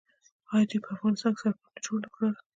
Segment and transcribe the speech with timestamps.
[0.53, 2.33] آیا دوی په افغانستان کې سړکونه جوړ نه کړل؟